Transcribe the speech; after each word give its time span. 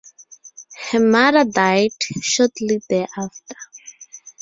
Her 0.91 0.99
mother 0.99 1.45
died 1.45 1.91
shortly 2.21 2.81
thereafter. 2.89 3.55